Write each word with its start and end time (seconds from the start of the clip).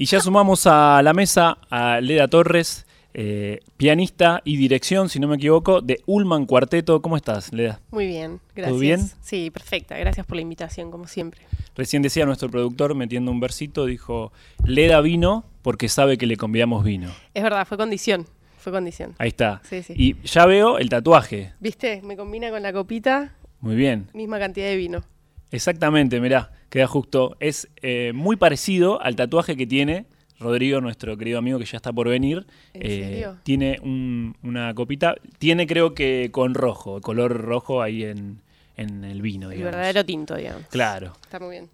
Y 0.00 0.06
ya 0.06 0.18
sumamos 0.18 0.66
a 0.66 1.02
la 1.02 1.12
mesa 1.12 1.58
a 1.68 2.00
Leda 2.00 2.26
Torres, 2.26 2.86
eh, 3.12 3.60
pianista 3.76 4.40
y 4.46 4.56
dirección, 4.56 5.10
si 5.10 5.20
no 5.20 5.28
me 5.28 5.36
equivoco, 5.36 5.82
de 5.82 6.00
Ullman 6.06 6.46
Cuarteto. 6.46 7.02
¿Cómo 7.02 7.18
estás, 7.18 7.52
Leda? 7.52 7.82
Muy 7.90 8.06
bien, 8.06 8.40
gracias. 8.56 8.70
¿Todo 8.70 8.80
bien? 8.80 9.00
Sí, 9.20 9.50
perfecta. 9.50 9.98
Gracias 9.98 10.24
por 10.24 10.36
la 10.36 10.40
invitación, 10.40 10.90
como 10.90 11.06
siempre. 11.06 11.42
Recién 11.76 12.00
decía 12.00 12.24
nuestro 12.24 12.48
productor, 12.50 12.94
metiendo 12.94 13.30
un 13.30 13.40
versito, 13.40 13.84
dijo, 13.84 14.32
Leda 14.64 15.02
vino 15.02 15.44
porque 15.60 15.90
sabe 15.90 16.16
que 16.16 16.26
le 16.26 16.38
convidamos 16.38 16.82
vino. 16.82 17.10
Es 17.34 17.42
verdad, 17.42 17.66
fue 17.66 17.76
condición. 17.76 18.26
Fue 18.56 18.72
condición. 18.72 19.14
Ahí 19.18 19.28
está. 19.28 19.60
Sí, 19.68 19.82
sí. 19.82 19.92
Y 19.94 20.16
ya 20.26 20.46
veo 20.46 20.78
el 20.78 20.88
tatuaje. 20.88 21.52
¿Viste? 21.60 22.00
Me 22.00 22.16
combina 22.16 22.48
con 22.48 22.62
la 22.62 22.72
copita, 22.72 23.34
Muy 23.60 23.76
bien. 23.76 24.08
misma 24.14 24.38
cantidad 24.38 24.68
de 24.68 24.76
vino. 24.76 25.04
Exactamente, 25.52 26.20
mirá, 26.20 26.52
queda 26.68 26.86
justo. 26.86 27.36
Es 27.40 27.68
eh, 27.82 28.12
muy 28.14 28.36
parecido 28.36 29.00
al 29.02 29.16
tatuaje 29.16 29.56
que 29.56 29.66
tiene 29.66 30.06
Rodrigo, 30.38 30.80
nuestro 30.80 31.16
querido 31.18 31.38
amigo 31.38 31.58
que 31.58 31.66
ya 31.66 31.76
está 31.76 31.92
por 31.92 32.08
venir. 32.08 32.46
¿En 32.72 32.82
Eh, 32.82 33.04
serio? 33.04 33.36
Tiene 33.42 33.78
un- 33.82 34.36
una 34.42 34.72
copita, 34.74 35.14
tiene 35.38 35.66
creo 35.66 35.94
que 35.94 36.30
con 36.32 36.54
rojo, 36.54 37.00
color 37.02 37.32
rojo 37.42 37.82
ahí 37.82 38.04
en, 38.04 38.40
en 38.76 39.04
el 39.04 39.20
vino, 39.20 39.50
El 39.50 39.58
digamos. 39.58 39.74
verdadero 39.76 40.04
tinto, 40.06 40.36
digamos. 40.36 40.62
Claro. 40.70 41.12
Está 41.22 41.38
muy 41.40 41.50
bien. 41.50 41.68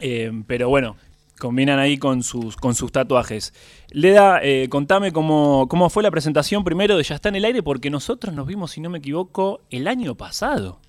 Eh, 0.00 0.32
pero 0.48 0.68
bueno, 0.68 0.96
combinan 1.38 1.78
ahí 1.78 1.98
con 1.98 2.22
sus, 2.24 2.56
con 2.56 2.74
sus 2.74 2.90
tatuajes. 2.90 3.54
Leda, 3.90 4.40
eh, 4.42 4.68
contame 4.68 5.12
cómo, 5.12 5.68
cómo 5.68 5.88
fue 5.88 6.02
la 6.02 6.10
presentación 6.10 6.64
primero 6.64 6.96
de 6.96 7.04
Ya 7.04 7.14
está 7.14 7.28
en 7.28 7.36
el 7.36 7.44
aire, 7.44 7.62
porque 7.62 7.90
nosotros 7.90 8.34
nos 8.34 8.46
vimos, 8.48 8.72
si 8.72 8.80
no 8.80 8.90
me 8.90 8.98
equivoco, 8.98 9.60
el 9.70 9.86
año 9.86 10.16
pasado. 10.16 10.80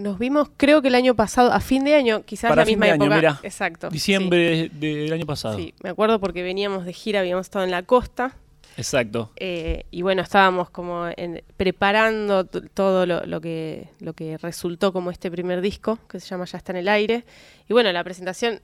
Nos 0.00 0.18
vimos, 0.18 0.50
creo 0.56 0.80
que 0.82 0.88
el 0.88 0.94
año 0.94 1.14
pasado, 1.14 1.52
a 1.52 1.60
fin 1.60 1.84
de 1.84 1.94
año, 1.94 2.22
quizás 2.24 2.48
Para 2.48 2.62
la 2.62 2.66
fin 2.66 2.72
misma 2.78 2.86
de 2.86 2.92
año, 2.92 3.04
época. 3.04 3.16
mirá. 3.16 3.40
Exacto. 3.42 3.90
Diciembre 3.90 4.38
de- 4.38 4.68
de- 4.70 4.96
del 5.02 5.12
año 5.12 5.26
pasado. 5.26 5.56
Sí. 5.56 5.74
me 5.82 5.90
acuerdo 5.90 6.18
porque 6.20 6.42
veníamos 6.42 6.84
de 6.86 6.92
gira, 6.92 7.20
habíamos 7.20 7.46
estado 7.46 7.64
en 7.64 7.70
la 7.70 7.82
costa. 7.82 8.36
Exacto. 8.76 9.30
eh, 9.36 9.84
y 9.90 10.00
bueno, 10.02 10.22
estábamos 10.22 10.70
como 10.70 11.08
en- 11.16 11.42
preparando 11.56 12.44
todo 12.46 13.04
lo, 13.04 13.26
lo 13.26 13.40
que, 13.40 13.88
lo 13.98 14.14
que 14.14 14.38
resultó 14.38 14.92
como 14.92 15.10
este 15.10 15.30
primer 15.30 15.60
disco, 15.60 15.98
que 16.08 16.18
se 16.20 16.28
llama 16.28 16.44
Ya 16.46 16.56
está 16.56 16.72
en 16.72 16.78
el 16.78 16.88
aire. 16.88 17.24
Y 17.68 17.72
bueno, 17.74 17.92
la 17.92 18.02
presentación, 18.04 18.60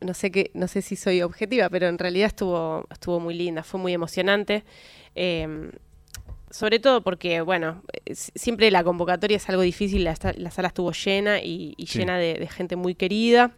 no 0.00 0.14
sé 0.14 0.30
qué, 0.30 0.52
no 0.54 0.68
sé 0.68 0.80
si 0.80 0.96
soy 0.96 1.20
objetiva, 1.22 1.68
pero 1.68 1.88
en 1.88 1.98
realidad 1.98 2.28
estuvo, 2.28 2.86
estuvo 2.90 3.20
muy 3.20 3.34
linda, 3.34 3.62
fue 3.62 3.78
muy 3.80 3.92
emocionante. 3.92 4.64
Eh, 5.16 5.70
sobre 6.52 6.78
todo 6.78 7.02
porque, 7.02 7.40
bueno, 7.40 7.82
eh, 8.06 8.14
siempre 8.14 8.70
la 8.70 8.84
convocatoria 8.84 9.36
es 9.38 9.48
algo 9.48 9.62
difícil, 9.62 10.04
la, 10.04 10.14
la 10.36 10.50
sala 10.52 10.68
estuvo 10.68 10.92
llena 10.92 11.40
y, 11.40 11.74
y 11.76 11.86
Sí. 11.88 11.98
llena 11.98 12.18
de, 12.18 12.34
de 12.34 12.46
gente 12.48 12.76
muy 12.76 12.94
querida 12.94 13.50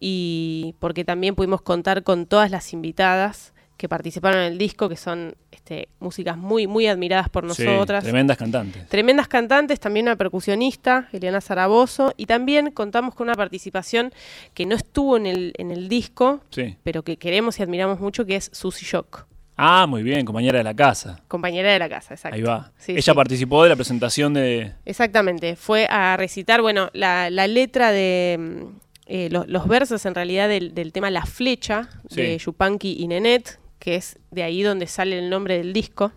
y 0.00 0.74
porque 0.78 1.04
también 1.04 1.34
pudimos 1.34 1.60
contar 1.62 2.02
con 2.02 2.26
todas 2.26 2.50
las 2.50 2.72
invitadas 2.72 3.52
que 3.76 3.88
participaron 3.88 4.40
en 4.40 4.52
el 4.52 4.58
disco, 4.58 4.88
que 4.88 4.96
son 4.96 5.36
este, 5.52 5.88
músicas 6.00 6.36
muy, 6.36 6.66
muy 6.66 6.88
admiradas 6.88 7.28
por 7.28 7.44
Sí, 7.54 7.62
nosotras. 7.64 8.02
tremendas 8.02 8.36
cantantes. 8.36 8.88
Tremendas 8.88 9.28
cantantes, 9.28 9.78
también 9.78 10.06
una 10.06 10.16
percusionista, 10.16 11.08
Eliana 11.12 11.40
Zarabozo, 11.40 12.12
y 12.16 12.26
también 12.26 12.72
contamos 12.72 13.14
con 13.14 13.28
una 13.28 13.36
participación 13.36 14.12
que 14.54 14.66
no 14.66 14.74
estuvo 14.74 15.16
en 15.16 15.26
el, 15.26 15.52
en 15.58 15.70
el 15.70 15.88
disco, 15.88 16.40
Sí. 16.50 16.76
pero 16.82 17.04
que 17.04 17.18
queremos 17.18 17.60
y 17.60 17.62
admiramos 17.62 18.00
mucho, 18.00 18.26
que 18.26 18.34
es 18.34 18.50
Susie 18.52 18.84
Shock, 18.84 19.26
Ah, 19.60 19.86
muy 19.88 20.04
bien, 20.04 20.24
compañera 20.24 20.58
de 20.58 20.64
la 20.64 20.74
casa. 20.74 21.20
compañera 21.26 21.72
de 21.72 21.78
la 21.80 21.88
casa, 21.88 22.14
exacto. 22.14 22.36
Ahí 22.36 22.42
va. 22.42 22.70
Sí, 22.78 22.92
Ella 22.92 23.02
sí. 23.02 23.12
participó 23.14 23.64
de 23.64 23.68
la 23.70 23.74
presentación 23.76 24.32
de. 24.34 24.72
Exactamente, 24.84 25.56
fue 25.56 25.86
a 25.90 26.16
recitar, 26.16 26.62
bueno, 26.62 26.90
la, 26.92 27.28
la 27.28 27.48
letra 27.48 27.90
de 27.90 28.36
mm, 28.38 28.64
eh, 29.06 29.28
lo- 29.30 29.44
los 29.46 29.66
versos 29.66 30.06
en 30.06 30.14
realidad 30.14 30.48
del, 30.48 30.74
del 30.74 30.92
tema 30.92 31.10
La 31.10 31.26
Flecha 31.26 31.88
de. 32.08 32.38
Yupanqui 32.38 32.96
y 33.00 33.08
Nenet, 33.08 33.58
que 33.80 33.96
es 33.96 34.18
de 34.30 34.44
ahí 34.44 34.62
donde 34.62 34.86
sale 34.86 35.18
el 35.18 35.28
nombre 35.28 35.56
del 35.58 35.72
disco, 35.72 36.12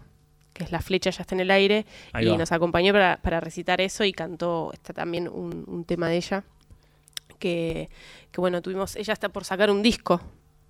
que 0.54 0.64
es 0.66 0.72
La 0.72 0.80
Flecha 0.82 1.10
ya 1.10 1.22
está 1.22 1.34
en 1.34 1.42
el 1.42 1.50
aire, 1.50 1.86
Ahí 2.14 2.28
y 2.28 2.30
va. 2.30 2.38
nos 2.38 2.52
acompañó 2.52 2.94
para, 2.94 3.18
para 3.24 3.40
recitar 3.40 3.82
eso 3.82 4.04
y 4.04 4.14
cantó, 4.14 4.70
está 4.74 4.94
también 4.94 5.28
un, 5.28 5.64
un 5.68 5.84
tema 5.86 6.10
de 6.10 6.18
ella, 6.18 6.44
que, 7.40 7.90
que 8.32 8.40
bueno, 8.42 8.62
tuvimos, 8.62 8.96
ella 8.98 9.14
está 9.14 9.30
por 9.30 9.46
sacar 9.46 9.72
un 9.72 9.82
disco. 9.82 10.22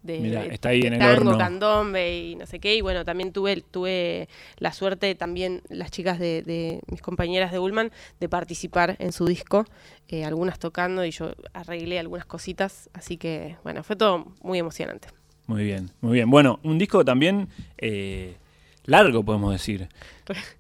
De, 0.04 0.20
Mirá, 0.20 0.42
de- 0.44 0.54
está 0.54 0.70
ahí 0.70 0.82
de 0.82 0.88
en 0.88 0.94
el 0.94 1.00
tango, 1.00 1.30
horno. 1.30 1.38
candombe 1.38 2.18
y 2.18 2.36
no 2.36 2.46
sé 2.48 2.60
qué. 2.60 2.76
Y 2.76 2.82
bueno, 2.82 3.06
también 3.06 3.32
tuve, 3.32 3.62
tuve 3.62 4.28
la 4.58 4.74
suerte, 4.74 5.14
también 5.16 5.62
las 5.70 5.92
chicas 5.92 6.18
de, 6.18 6.42
de 6.42 6.82
mis 6.88 7.02
compañeras 7.02 7.52
de 7.52 7.60
Ullman, 7.60 7.92
de 8.20 8.28
participar 8.30 8.96
en 9.00 9.12
su 9.12 9.26
disco, 9.26 9.66
eh, 10.08 10.26
algunas 10.26 10.58
tocando 10.60 11.06
y 11.06 11.12
yo 11.12 11.34
arreglé 11.54 12.00
algunas 12.00 12.26
cositas. 12.26 12.90
Así 12.94 13.18
que 13.18 13.58
bueno, 13.64 13.84
fue 13.84 13.96
todo 13.96 14.26
muy 14.42 14.58
emocionante. 14.60 15.08
Muy 15.48 15.64
bien, 15.64 15.92
muy 16.02 16.14
bien. 16.14 16.30
Bueno, 16.30 16.60
un 16.64 16.78
disco 16.80 17.04
también 17.06 17.48
eh, 17.78 18.36
largo, 18.86 19.24
podemos 19.24 19.52
decir. 19.52 19.88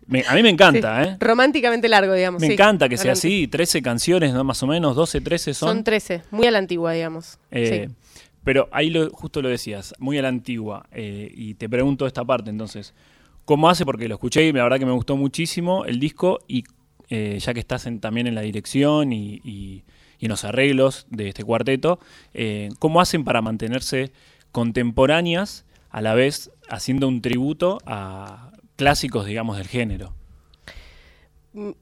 Me- 0.06 0.23
a 0.28 0.35
mí 0.35 0.44
me 0.44 0.50
encanta, 0.50 1.03
Sí, 1.03 1.09
¿eh? 1.12 1.18
Románticamente 1.19 1.88
largo, 1.88 2.13
digamos. 2.13 2.41
Me 2.41 2.47
sí. 2.47 2.53
encanta 2.53 2.90
que 2.90 2.97
sea 2.97 3.13
así, 3.13 3.47
13 3.47 3.81
canciones, 3.81 4.34
¿no? 4.34 4.44
Más 4.44 4.62
o 4.63 4.68
menos, 4.68 4.96
12, 4.96 5.22
13 5.22 5.53
son. 5.53 5.69
Son 5.69 5.84
13, 5.84 6.22
muy 6.29 6.46
a 6.46 6.52
la 6.52 6.58
antigua, 6.59 6.91
digamos. 6.91 7.40
Eh, 7.52 7.88
sí. 7.88 7.96
Pero 8.44 8.68
ahí 8.72 8.90
lo, 8.90 9.09
justo 9.12 9.41
lo 9.41 9.50
decías, 9.50 9.94
muy 10.00 10.18
a 10.18 10.22
la 10.22 10.29
antigua. 10.29 10.88
eh, 10.91 11.31
y 11.34 11.53
te 11.56 11.69
pregunto 11.69 12.07
esta 12.07 12.24
parte 12.25 12.50
entonces. 12.50 12.94
¿Cómo 13.46 13.69
hace? 13.69 13.85
Porque 13.85 14.07
lo 14.07 14.16
escuché 14.16 14.44
y 14.46 14.52
la 14.52 14.63
verdad 14.63 14.79
que 14.79 14.85
me 14.85 14.91
gustó 14.91 15.16
muchísimo 15.18 15.85
el 15.85 16.00
disco 16.00 16.40
y 16.47 16.63
eh, 17.09 17.38
ya 17.40 17.53
que 17.53 17.59
estás 17.59 17.85
en- 17.88 18.00
también 18.00 18.25
en 18.28 18.35
la 18.35 18.41
dirección 18.41 19.12
y, 19.12 19.84
en 20.19 20.29
los 20.29 20.44
arreglos 20.46 21.07
de 21.09 21.28
este 21.29 21.44
cuarteto, 21.44 22.00
eh, 22.34 22.69
¿cómo 22.79 23.02
hacen 23.02 23.24
para 23.25 23.41
mantenerse 23.41 24.12
contemporáneas 24.52 25.66
a 25.90 26.00
la 26.02 26.13
vez 26.13 26.52
haciendo 26.69 27.08
un 27.08 27.22
tributo 27.22 27.79
a 27.85 28.52
clásicos, 28.78 29.25
digamos, 29.25 29.58
del 29.58 29.68
género? 29.68 30.13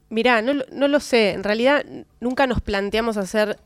Mirá, 0.09 0.41
no, 0.41 0.53
no 0.71 0.87
lo 0.87 0.99
sé. 0.99 1.31
En 1.33 1.43
realidad 1.43 1.85
nunca 2.19 2.47
nos 2.47 2.59
planteamos 2.61 3.17
hacer 3.17 3.59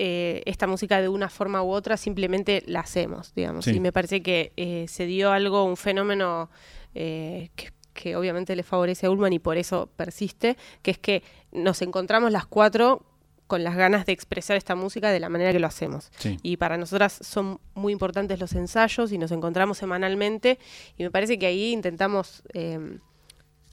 eh, 0.00 0.42
esta 0.46 0.68
música 0.68 1.00
de 1.00 1.08
una 1.08 1.28
forma 1.28 1.60
u 1.62 1.70
otra, 1.70 1.96
simplemente 1.96 2.62
la 2.66 2.80
hacemos, 2.80 3.34
digamos. 3.34 3.64
Sí. 3.64 3.72
Y 3.72 3.80
me 3.80 3.92
parece 3.92 4.22
que 4.22 4.52
eh, 4.56 4.86
se 4.88 5.06
dio 5.06 5.32
algo, 5.32 5.64
un 5.64 5.76
fenómeno 5.76 6.50
eh, 6.94 7.50
que, 7.56 7.72
que 7.94 8.14
obviamente 8.14 8.54
le 8.54 8.62
favorece 8.62 9.06
a 9.06 9.10
Ullman 9.10 9.32
y 9.32 9.40
por 9.40 9.56
eso 9.56 9.90
persiste, 9.96 10.56
que 10.82 10.92
es 10.92 10.98
que 10.98 11.24
nos 11.50 11.82
encontramos 11.82 12.30
las 12.30 12.46
cuatro 12.46 13.04
con 13.48 13.64
las 13.64 13.74
ganas 13.74 14.06
de 14.06 14.12
expresar 14.12 14.56
esta 14.56 14.76
música 14.76 15.10
de 15.10 15.18
la 15.18 15.28
manera 15.28 15.52
que 15.52 15.58
lo 15.58 15.66
hacemos. 15.66 16.12
Sí. 16.18 16.38
Y 16.44 16.58
para 16.58 16.76
nosotras 16.76 17.18
son 17.20 17.58
muy 17.74 17.92
importantes 17.92 18.38
los 18.38 18.52
ensayos 18.52 19.10
y 19.10 19.18
nos 19.18 19.32
encontramos 19.32 19.78
semanalmente 19.78 20.60
y 20.96 21.02
me 21.02 21.10
parece 21.10 21.40
que 21.40 21.46
ahí 21.46 21.72
intentamos 21.72 22.44
eh, 22.52 22.98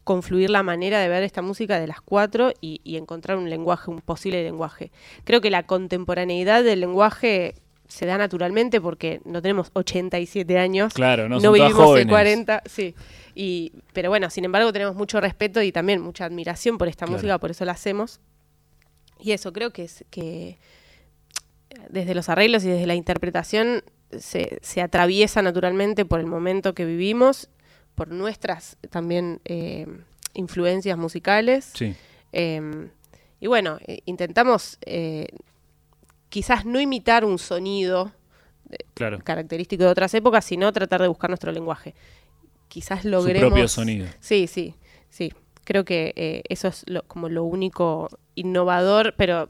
confluir 0.05 0.49
la 0.49 0.63
manera 0.63 0.99
de 1.01 1.09
ver 1.09 1.23
esta 1.23 1.41
música 1.41 1.79
de 1.79 1.87
las 1.87 1.99
cuatro 1.99 2.53
y, 2.61 2.79
y 2.85 2.95
encontrar 2.95 3.37
un 3.37 3.49
lenguaje, 3.49 3.91
un 3.91 3.99
posible 3.99 4.41
lenguaje. 4.43 4.91
Creo 5.25 5.41
que 5.41 5.49
la 5.49 5.63
contemporaneidad 5.63 6.63
del 6.63 6.79
lenguaje 6.79 7.55
se 7.87 8.05
da 8.05 8.17
naturalmente 8.17 8.79
porque 8.81 9.19
no 9.25 9.41
tenemos 9.41 9.69
87 9.73 10.57
años. 10.57 10.93
Claro, 10.93 11.27
no, 11.27 11.39
no 11.39 11.51
vivimos 11.51 11.73
jóvenes. 11.73 12.11
40, 12.11 12.63
sí. 12.65 12.95
Y, 13.35 13.73
pero 13.93 14.09
bueno, 14.09 14.29
sin 14.29 14.45
embargo 14.45 14.71
tenemos 14.71 14.95
mucho 14.95 15.19
respeto 15.19 15.61
y 15.61 15.71
también 15.71 16.01
mucha 16.01 16.25
admiración 16.25 16.77
por 16.77 16.87
esta 16.87 17.05
Claro. 17.05 17.17
música, 17.17 17.37
por 17.39 17.51
eso 17.51 17.65
la 17.65 17.73
hacemos. 17.73 18.21
Y 19.19 19.33
eso, 19.33 19.53
creo 19.53 19.71
que 19.71 19.83
es 19.83 20.05
que 20.09 20.57
desde 21.89 22.15
los 22.15 22.29
arreglos 22.29 22.63
y 22.63 22.69
desde 22.69 22.87
la 22.87 22.95
interpretación 22.95 23.83
se, 24.17 24.59
se 24.61 24.81
atraviesa 24.81 25.41
naturalmente 25.41 26.05
por 26.05 26.19
el 26.19 26.25
momento 26.25 26.73
que 26.73 26.85
vivimos, 26.85 27.49
por 27.95 28.09
nuestras 28.09 28.77
también 28.89 29.39
eh, 29.45 29.87
influencias 30.33 30.97
musicales. 30.97 31.71
Sí. 31.73 31.95
Eh, 32.33 32.89
y 33.39 33.47
bueno, 33.47 33.77
eh, 33.87 33.99
intentamos 34.05 34.77
eh, 34.85 35.27
quizás 36.29 36.65
no 36.65 36.79
imitar 36.79 37.25
un 37.25 37.39
sonido 37.39 38.11
Claro. 38.95 39.19
característico 39.23 39.83
de 39.83 39.89
otras 39.91 40.13
épocas, 40.15 40.43
sino 40.43 40.71
tratar 40.73 41.01
de 41.01 41.07
buscar 41.07 41.29
nuestro 41.29 41.51
lenguaje. 41.51 41.93
Quizás 42.67 43.03
Su 43.03 43.09
logremos... 43.09 43.49
propio 43.49 43.67
sonido. 43.67 44.07
Sí, 44.19 44.47
sí, 44.47 44.73
sí. 45.09 45.31
Creo 45.63 45.85
que 45.85 46.13
eh, 46.15 46.41
eso 46.49 46.67
es 46.69 46.83
lo- 46.87 47.03
como 47.03 47.29
lo 47.29 47.43
único 47.43 48.09
innovador, 48.33 49.13
pero 49.17 49.49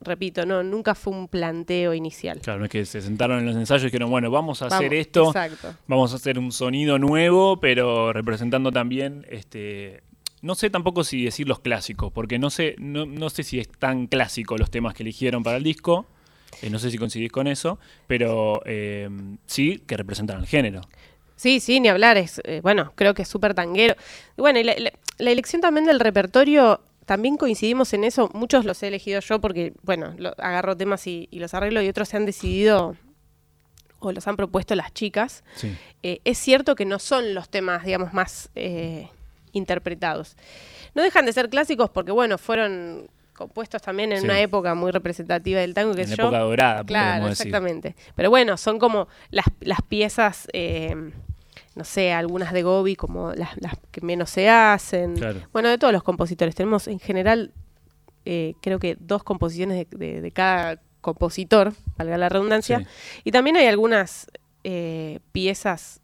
repito, 0.00 0.46
no, 0.46 0.62
nunca 0.62 0.94
fue 0.94 1.12
un 1.12 1.28
planteo 1.28 1.92
inicial. 1.94 2.40
Claro, 2.40 2.58
no 2.60 2.64
es 2.66 2.70
que 2.70 2.84
se 2.86 3.00
sentaron 3.02 3.40
en 3.40 3.46
los 3.46 3.56
ensayos 3.56 3.82
y 3.82 3.86
dijeron, 3.86 4.10
bueno, 4.10 4.30
vamos 4.30 4.62
a 4.62 4.66
hacer 4.66 4.94
esto. 4.94 5.26
Exacto. 5.28 5.74
Vamos 5.86 6.12
a 6.12 6.16
hacer 6.16 6.38
un 6.38 6.52
sonido 6.52 6.98
nuevo, 6.98 7.60
pero 7.60 8.12
representando 8.12 8.72
también, 8.72 9.26
este, 9.30 10.02
no 10.42 10.54
sé 10.54 10.70
tampoco 10.70 11.04
si 11.04 11.24
decir 11.24 11.46
los 11.48 11.60
clásicos, 11.60 12.12
porque 12.12 12.38
no 12.38 12.50
sé, 12.50 12.74
no, 12.78 13.04
no 13.06 13.28
sé 13.30 13.42
si 13.42 13.58
es 13.60 13.68
tan 13.68 14.06
clásico 14.06 14.56
los 14.56 14.70
temas 14.70 14.94
que 14.94 15.02
eligieron 15.02 15.42
para 15.42 15.56
el 15.58 15.64
disco. 15.64 16.06
eh, 16.62 16.70
no 16.70 16.78
sé 16.78 16.90
si 16.90 16.98
coincidís 16.98 17.30
con 17.30 17.46
eso, 17.46 17.78
pero 18.06 18.62
eh, 18.64 19.08
sí 19.46 19.82
que 19.86 19.96
representan 19.96 20.40
el 20.40 20.46
género. 20.46 20.80
Sí, 21.36 21.58
sí, 21.60 21.80
ni 21.80 21.88
hablar. 21.88 22.18
Es, 22.18 22.40
eh, 22.44 22.60
bueno, 22.62 22.92
creo 22.96 23.14
que 23.14 23.22
es 23.22 23.28
súper 23.28 23.54
tanguero. 23.54 23.94
Bueno, 24.36 24.58
y 24.58 24.64
la, 24.64 24.74
la- 24.78 24.92
la 25.18 25.30
elección 25.30 25.60
también 25.62 25.86
del 25.86 26.00
repertorio, 26.00 26.80
también 27.06 27.36
coincidimos 27.36 27.92
en 27.92 28.04
eso. 28.04 28.30
Muchos 28.34 28.64
los 28.64 28.82
he 28.82 28.88
elegido 28.88 29.20
yo 29.20 29.40
porque, 29.40 29.72
bueno, 29.82 30.14
lo- 30.18 30.34
agarro 30.38 30.76
temas 30.76 31.06
y, 31.06 31.28
y 31.30 31.38
los 31.40 31.54
arreglo 31.54 31.82
y 31.82 31.88
otros 31.88 32.08
se 32.08 32.16
han 32.16 32.26
decidido 32.26 32.96
o 33.98 34.12
los 34.12 34.26
han 34.28 34.36
propuesto 34.36 34.74
las 34.74 34.94
chicas, 34.94 35.44
Sí. 35.56 35.76
eh, 36.02 36.20
es 36.24 36.38
cierto 36.38 36.74
que 36.74 36.86
no 36.86 36.98
son 36.98 37.34
los 37.34 37.50
temas, 37.50 37.84
digamos, 37.84 38.14
más 38.14 38.48
eh, 38.54 39.08
interpretados. 39.52 40.36
No 40.94 41.02
dejan 41.02 41.26
de 41.26 41.32
ser 41.34 41.50
clásicos 41.50 41.90
porque, 41.90 42.10
bueno, 42.12 42.38
fueron 42.38 43.10
compuestos 43.34 43.82
también 43.82 44.12
en 44.12 44.20
Sí. 44.20 44.24
una 44.24 44.40
época 44.40 44.74
muy 44.74 44.90
representativa 44.90 45.60
del 45.60 45.74
tango, 45.74 45.94
que 45.94 46.02
En 46.02 46.10
la 46.10 46.16
yo. 46.16 46.22
época 46.24 46.38
dorada, 46.38 46.84
Claro, 46.84 47.26
decir. 47.26 47.46
exactamente. 47.46 47.94
Pero 48.14 48.30
bueno, 48.30 48.56
son 48.56 48.78
como 48.78 49.08
las, 49.30 49.46
las 49.60 49.80
piezas, 49.82 50.46
eh, 50.52 50.94
no 51.80 51.84
sé, 51.84 52.12
algunas 52.12 52.52
de 52.52 52.62
Gobi, 52.62 52.94
como 52.94 53.32
las, 53.32 53.56
las 53.58 53.72
que 53.90 54.02
menos 54.02 54.28
se 54.28 54.50
hacen. 54.50 55.14
Claro. 55.16 55.40
Bueno, 55.50 55.70
de 55.70 55.78
todos 55.78 55.94
los 55.94 56.02
compositores. 56.02 56.54
Tenemos 56.54 56.86
en 56.88 56.98
general, 56.98 57.52
eh, 58.26 58.52
creo 58.60 58.78
que 58.78 58.98
dos 59.00 59.22
composiciones 59.24 59.78
de, 59.90 59.96
de- 59.96 60.20
de 60.20 60.30
cada 60.30 60.78
compositor, 61.00 61.72
valga 61.96 62.18
la 62.18 62.28
redundancia. 62.28 62.80
Sí. 62.80 62.86
Y 63.24 63.30
también 63.32 63.56
hay 63.56 63.66
algunas 63.66 64.26
eh, 64.62 65.20
piezas 65.32 66.00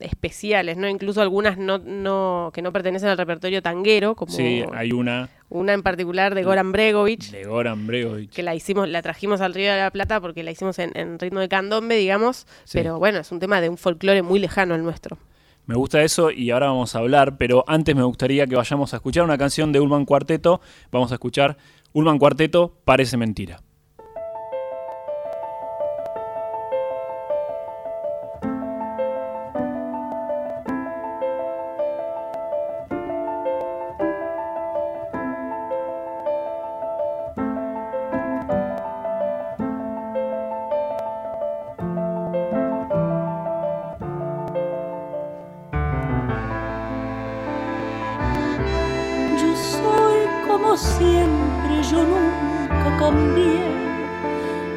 especiales, 0.00 0.76
¿no? 0.76 0.88
Incluso 0.88 1.20
algunas 1.22 1.58
no, 1.58 1.78
no, 1.78 2.50
que 2.54 2.62
no 2.62 2.72
pertenecen 2.72 3.08
al 3.08 3.18
repertorio 3.18 3.62
tanguero, 3.62 4.14
como 4.14 4.32
Sí, 4.32 4.62
hay 4.74 4.92
una 4.92 5.28
una 5.50 5.72
en 5.72 5.82
particular 5.82 6.34
de 6.34 6.42
Goran 6.44 6.72
Bregovic, 6.72 7.30
de 7.30 7.44
Goran 7.44 7.86
Bregovic. 7.86 8.30
que 8.30 8.42
la 8.42 8.54
hicimos, 8.54 8.88
la 8.88 9.00
trajimos 9.00 9.40
al 9.40 9.54
Río 9.54 9.72
de 9.72 9.78
la 9.78 9.90
Plata 9.90 10.20
porque 10.20 10.42
la 10.42 10.50
hicimos 10.50 10.78
en, 10.78 10.90
en 10.94 11.18
ritmo 11.18 11.40
de 11.40 11.48
candombe, 11.48 11.96
digamos, 11.96 12.46
Sí. 12.64 12.76
pero 12.78 12.98
bueno, 12.98 13.18
es 13.20 13.32
un 13.32 13.38
tema 13.40 13.60
de 13.60 13.68
un 13.70 13.78
folclore 13.78 14.20
muy 14.22 14.38
lejano 14.40 14.74
al 14.74 14.82
nuestro. 14.82 15.16
Me 15.64 15.74
gusta 15.74 16.02
eso 16.02 16.30
y 16.30 16.50
ahora 16.50 16.66
vamos 16.68 16.94
a 16.94 16.98
hablar, 16.98 17.36
pero 17.38 17.62
antes 17.66 17.94
me 17.94 18.02
gustaría 18.02 18.46
que 18.46 18.56
vayamos 18.56 18.92
a 18.94 18.96
escuchar 18.96 19.24
una 19.24 19.36
canción 19.38 19.70
de 19.72 19.80
Ulman 19.80 20.04
Cuarteto. 20.06 20.60
Vamos 20.90 21.12
a 21.12 21.14
escuchar 21.16 21.56
Ulman 21.92 22.18
Cuarteto, 22.18 22.74
Parece 22.84 23.16
Mentira. 23.18 23.60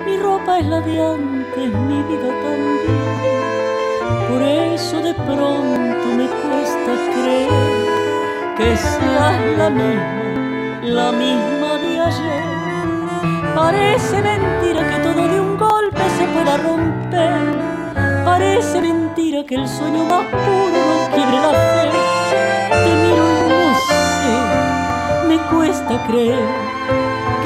Mi 0.06 0.18
ropa 0.18 0.60
es 0.60 0.66
la 0.66 0.82
de 0.82 1.00
antes, 1.00 1.74
mi 1.74 2.02
vida 2.04 2.30
también. 2.44 3.22
Por 4.30 4.42
eso 4.42 5.02
de 5.02 5.14
pronto 5.14 6.06
me 6.18 6.28
cuesta 6.28 6.92
creer 7.14 7.50
que 8.58 8.76
seas 8.76 9.58
la 9.58 9.70
misma, 9.70 10.82
la 10.84 11.12
misma 11.12 11.78
de 11.84 12.00
ayer. 12.00 12.44
Parece 13.56 14.22
mentira 14.22 14.88
que 14.90 14.98
todo 15.04 15.28
de 15.28 15.40
un 15.40 15.58
golpe 15.58 16.02
se 16.18 16.26
pueda 16.26 16.58
romper. 16.58 17.42
Parece 18.26 18.82
mentira 18.82 19.44
que 19.44 19.56
el 19.56 19.68
sueño 19.68 20.04
más 20.06 20.26
puro 20.26 20.84
quiebre 21.14 21.38
la 21.38 21.52
fe. 21.52 21.90
Te 22.84 22.92
miro 23.04 23.26
y 23.28 23.50
no 23.52 23.68
sé, 23.88 24.34
me 25.28 25.38
cuesta 25.50 26.08
creer 26.08 27.01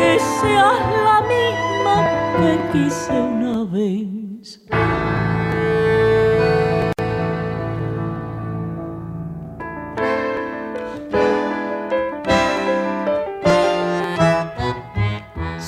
que 0.05 0.19
seas 0.19 0.81
la 1.07 1.19
misma 1.33 1.95
que 2.37 2.51
quise 2.71 3.13
una 3.13 3.63
vez. 3.75 4.61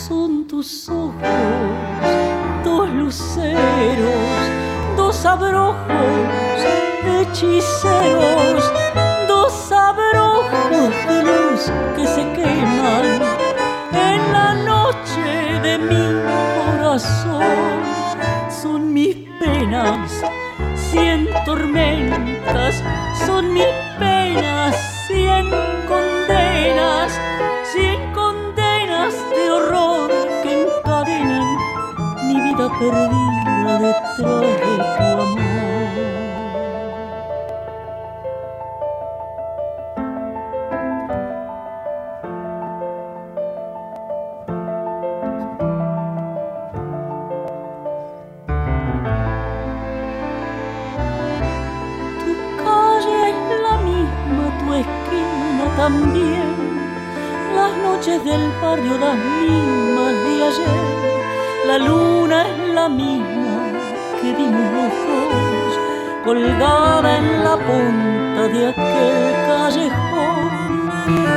Son 0.07 0.48
tus 0.48 0.90
ojos, 0.90 1.13
dos 2.63 2.90
luceros, 2.92 4.42
dos 4.95 5.25
abrojos 5.25 5.78
hechiceros, 7.22 8.72
dos 9.28 9.72
abrojos 9.72 10.92
de 11.10 11.24
luz 11.24 11.72
que 11.95 12.06
se 12.06 12.24
queman 12.33 12.56
Son 16.99 18.91
mis 18.91 19.15
penas, 19.39 20.23
cien 20.89 21.29
tormentas, 21.45 22.83
son 23.23 23.53
mis 23.53 23.67
penas, 23.99 24.75
cien 25.07 25.45
condenas, 25.88 27.11
cien 27.71 28.13
condenas 28.13 29.13
de 29.29 29.51
horror 29.51 30.09
que 30.41 30.63
encadenan 30.63 31.57
mi 32.27 32.41
vida 32.41 32.67
perdida 32.79 33.77
detrás 33.77 34.67
también. 55.77 56.57
Las 57.56 57.71
noches 57.77 58.24
del 58.25 58.51
barrio 58.62 58.97
las 58.97 59.15
mismas 59.15 60.13
de 60.25 60.44
ayer. 60.50 61.68
La 61.68 61.77
luna 61.77 62.47
es 62.47 62.74
la 62.74 62.89
misma 62.89 63.57
que 64.19 64.33
vimos 64.33 64.68
los 64.77 64.94
dos, 65.07 65.74
colgada 66.25 67.18
en 67.18 67.44
la 67.44 67.56
punta 67.68 68.41
de 68.53 68.68
aquel 68.69 69.25
callejón. 69.47 70.50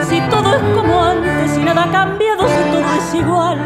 Si 0.08 0.20
todo 0.31 0.48
es 0.56 0.62
como 0.75 1.04
antes, 1.04 1.50
si 1.52 1.60
nada 1.62 1.84
ha 1.84 1.90
cambiado, 1.90 2.43
si 2.48 2.62
todo 2.72 2.90
es 2.98 3.14
igual. 3.14 3.58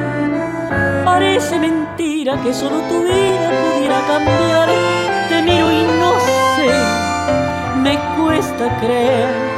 Parece 1.04 1.58
mentira 1.58 2.36
que 2.42 2.52
solo 2.52 2.78
tu 2.88 3.04
vida 3.04 3.48
pudiera 3.62 4.00
cambiar. 4.12 4.68
Te 5.28 5.42
miro 5.42 5.70
y 5.70 5.82
no 6.00 6.12
sé, 6.56 6.70
me 7.84 7.94
cuesta 8.16 8.76
creer 8.80 9.54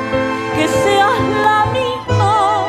que 0.57 0.69
seas 0.69 1.21
la 1.47 1.67
misma 1.73 2.67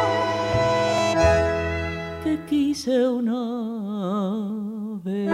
que 2.24 2.40
quise 2.50 3.08
una 3.08 3.42
vez. 5.04 5.32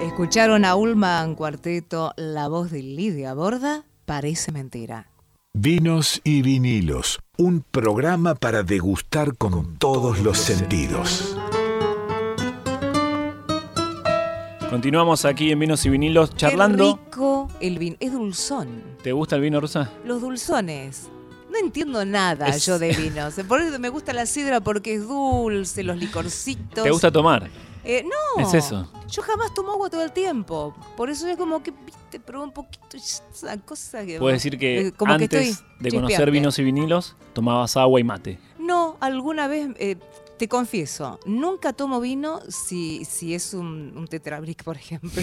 Escucharon 0.00 0.64
a 0.64 0.74
Ulman 0.74 1.34
Cuarteto, 1.34 2.12
la 2.16 2.48
voz 2.48 2.70
de 2.70 2.82
Lidia 2.82 3.34
Borda, 3.34 3.84
parece 4.06 4.52
mentira. 4.52 5.08
Vinos 5.52 6.20
y 6.24 6.42
vinilos, 6.42 7.20
un 7.36 7.64
programa 7.68 8.34
para 8.34 8.62
degustar 8.62 9.36
con 9.36 9.76
todos 9.76 10.20
los 10.20 10.38
sentidos. 10.38 11.36
Continuamos 14.70 15.24
aquí 15.24 15.50
en 15.50 15.58
Vinos 15.58 15.84
y 15.84 15.90
Vinilos 15.90 16.30
Qué 16.30 16.36
charlando. 16.36 17.00
rico 17.04 17.48
el 17.60 17.78
vino, 17.78 17.96
es 17.98 18.12
dulzón. 18.12 18.82
¿Te 19.02 19.10
gusta 19.12 19.34
el 19.36 19.42
vino, 19.42 19.60
Rosa? 19.60 19.90
Los 20.04 20.20
dulzones. 20.20 21.08
No 21.50 21.58
entiendo 21.58 22.04
nada 22.04 22.46
Es- 22.48 22.64
yo 22.66 22.78
de 22.78 22.92
vinos. 22.96 23.34
Por 23.48 23.60
eso 23.60 23.76
me 23.80 23.88
gusta 23.88 24.12
la 24.12 24.26
sidra 24.26 24.60
porque 24.60 24.94
es 24.94 25.08
dulce, 25.08 25.82
los 25.82 25.96
licorcitos. 25.96 26.84
¿Te 26.84 26.90
gusta 26.90 27.10
tomar? 27.10 27.50
Eh, 27.82 28.04
no. 28.04 28.42
Es 28.42 28.54
eso. 28.54 28.88
Yo 29.08 29.22
jamás 29.22 29.52
tomo 29.54 29.72
agua 29.72 29.90
todo 29.90 30.04
el 30.04 30.12
tiempo. 30.12 30.72
Por 30.96 31.10
eso 31.10 31.26
es 31.26 31.36
como 31.36 31.62
que, 31.64 31.72
viste, 31.84 32.20
probé 32.20 32.44
un 32.44 32.52
poquito 32.52 32.96
esa 32.96 33.56
cosa 33.58 34.04
que. 34.06 34.18
Puedes 34.20 34.36
decir 34.40 34.56
que 34.58 34.88
eh, 34.88 34.92
como 34.92 35.16
que 35.16 35.24
antes 35.24 35.48
estoy 35.48 35.66
de 35.80 35.90
conocer 35.90 36.08
chispeante. 36.10 36.30
vinos 36.30 36.58
y 36.60 36.62
vinilos, 36.62 37.16
tomabas 37.32 37.76
agua 37.76 37.98
y 37.98 38.04
mate. 38.04 38.38
No, 38.60 38.96
alguna 39.00 39.48
vez 39.48 39.70
eh, 39.80 39.96
te 40.40 40.48
confieso, 40.48 41.20
nunca 41.26 41.74
tomo 41.74 42.00
vino 42.00 42.40
si, 42.48 43.04
si 43.04 43.34
es 43.34 43.52
un, 43.52 43.92
un 43.94 44.08
tetrabric, 44.08 44.64
por 44.64 44.74
ejemplo. 44.74 45.22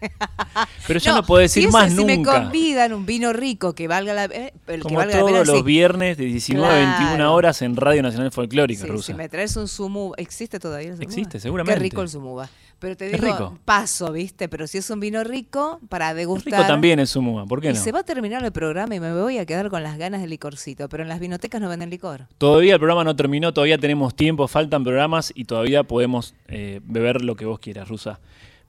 Pero 0.86 0.98
ya 1.00 1.12
no, 1.14 1.22
puedo 1.22 1.40
decir 1.42 1.70
más 1.70 1.90
si 1.92 1.96
nunca. 2.02 2.14
me 2.16 2.22
convidan 2.44 2.94
un 2.94 3.04
vino 3.04 3.32
rico 3.34 3.74
que 3.74 3.86
valga 3.88 4.14
la, 4.14 4.24
eh, 4.24 4.54
el 4.66 4.76
que 4.76 4.82
Como 4.82 5.00
la 5.00 5.10
todos 5.10 5.30
pena, 5.30 5.44
los 5.44 5.58
sí. 5.58 5.62
viernes 5.62 6.16
de 6.16 6.24
19 6.24 6.66
a 6.66 6.76
21 6.78 7.14
Claro. 7.16 7.34
horas 7.34 7.60
en 7.60 7.76
Radio 7.76 8.02
Nacional 8.02 8.30
Folclórica, 8.32 8.82
Sí, 8.84 8.88
Rusa. 8.88 9.06
si 9.08 9.14
me 9.14 9.28
traes 9.28 9.54
un 9.56 9.68
sumuba, 9.68 10.14
¿existe 10.18 10.58
todavía 10.58 10.88
el 10.88 10.94
sumuba? 10.96 11.10
Existe, 11.12 11.40
seguramente. 11.40 11.78
Qué 11.78 11.82
rico 11.82 12.00
el 12.02 12.08
sumuba. 12.08 12.48
Pero 12.80 12.96
te 12.96 13.08
digo, 13.08 13.24
rico. 13.24 13.58
paso, 13.64 14.12
¿viste? 14.12 14.48
Pero 14.48 14.66
si 14.66 14.78
es 14.78 14.90
un 14.90 15.00
vino 15.00 15.22
rico, 15.24 15.80
para 15.88 16.10
Es 16.10 16.16
degustar. 16.16 16.52
rico 16.54 16.66
también 16.66 16.98
es 17.00 17.08
Sumua, 17.10 17.46
¿por 17.46 17.60
qué 17.62 17.70
y 17.70 17.72
no? 17.72 17.80
se 17.80 17.92
va 17.92 18.00
a 18.00 18.02
terminar 18.02 18.44
el 18.44 18.52
programa 18.52 18.94
y 18.94 19.00
me 19.00 19.14
voy 19.14 19.38
a 19.38 19.46
quedar 19.46 19.70
con 19.70 19.82
las 19.82 19.96
ganas 19.96 20.20
de 20.20 20.26
licorcito. 20.26 20.88
Pero 20.88 21.02
en 21.02 21.08
las 21.08 21.18
vinotecas 21.20 21.60
no 21.62 21.68
venden 21.70 21.88
licor. 21.88 22.26
Todavía 22.36 22.74
el 22.74 22.80
programa 22.80 23.04
no 23.04 23.16
terminó, 23.16 23.54
todavía 23.54 23.78
tenemos 23.78 24.14
tiempo, 24.14 24.48
faltan 24.54 24.84
programas 24.84 25.32
y 25.34 25.46
todavía 25.46 25.82
podemos 25.82 26.36
eh, 26.46 26.80
beber 26.84 27.24
lo 27.24 27.34
que 27.34 27.44
vos 27.44 27.58
quieras, 27.58 27.88
Rusa. 27.88 28.20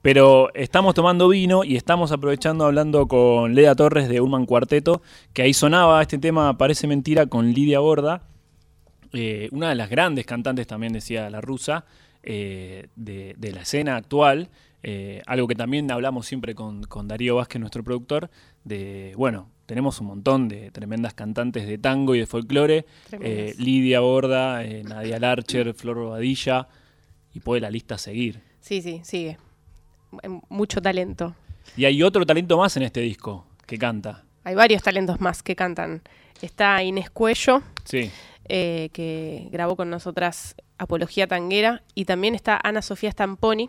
Pero 0.02 0.52
estamos 0.52 0.96
tomando 0.96 1.28
vino 1.28 1.62
y 1.62 1.76
estamos 1.76 2.10
aprovechando 2.10 2.64
hablando 2.64 3.06
con 3.06 3.54
Leda 3.54 3.76
Torres 3.76 4.08
de 4.08 4.20
Urman 4.20 4.46
Cuarteto, 4.46 5.00
que 5.32 5.42
ahí 5.42 5.54
sonaba 5.54 6.02
este 6.02 6.18
tema 6.18 6.58
Parece 6.58 6.88
Mentira 6.88 7.26
con 7.26 7.52
Lidia 7.52 7.78
Borda, 7.78 8.22
eh, 9.12 9.48
una 9.52 9.68
de 9.68 9.76
las 9.76 9.88
grandes 9.88 10.26
cantantes 10.26 10.66
también 10.66 10.92
decía 10.92 11.30
la 11.30 11.40
rusa, 11.40 11.84
eh, 12.24 12.88
de 12.96 13.52
la 13.54 13.60
escena 13.60 13.94
actual, 13.94 14.48
eh, 14.88 15.20
algo 15.26 15.48
que 15.48 15.56
también 15.56 15.90
hablamos 15.90 16.28
siempre 16.28 16.54
con, 16.54 16.84
con 16.84 17.08
Darío 17.08 17.34
Vázquez, 17.34 17.58
nuestro 17.58 17.82
productor, 17.82 18.30
de, 18.62 19.14
bueno, 19.16 19.50
tenemos 19.66 20.00
un 20.00 20.06
montón 20.06 20.46
de 20.46 20.70
tremendas 20.70 21.12
cantantes 21.12 21.66
de 21.66 21.76
tango 21.76 22.14
y 22.14 22.20
de 22.20 22.26
folclore, 22.26 22.86
eh, 23.10 23.52
Lidia 23.58 23.98
Borda, 23.98 24.62
eh, 24.64 24.84
Nadia 24.84 25.18
Larcher, 25.18 25.74
Flor 25.74 25.96
Bobadilla, 25.96 26.68
y 27.34 27.40
puede 27.40 27.62
la 27.62 27.70
lista 27.70 27.98
seguir. 27.98 28.40
Sí, 28.60 28.80
sí, 28.80 29.00
sigue. 29.02 29.38
Hay 30.22 30.38
Mucho 30.50 30.80
talento. 30.80 31.34
Y 31.76 31.84
hay 31.84 32.04
otro 32.04 32.24
talento 32.24 32.56
más 32.56 32.76
en 32.76 32.84
este 32.84 33.00
disco 33.00 33.44
que 33.66 33.78
canta. 33.78 34.22
Hay 34.44 34.54
varios 34.54 34.84
talentos 34.84 35.20
más 35.20 35.42
que 35.42 35.56
cantan. 35.56 36.00
Está 36.42 36.80
Inés 36.84 37.10
Cuello, 37.10 37.60
Sí, 37.82 38.12
que 38.46 39.48
grabó 39.50 39.74
con 39.74 39.90
nosotras 39.90 40.54
Apología 40.78 41.26
Tanguera, 41.26 41.82
y 41.96 42.04
también 42.04 42.36
está 42.36 42.60
Ana 42.62 42.82
Sofía 42.82 43.10
Stamponi, 43.10 43.68